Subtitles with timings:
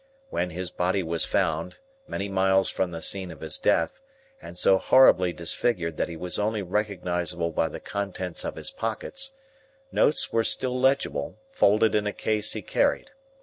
[0.31, 4.01] When his body was found, many miles from the scene of his death,
[4.41, 9.33] and so horribly disfigured that he was only recognisable by the contents of his pockets,
[9.91, 13.11] notes were still legible, folded in a case he carried.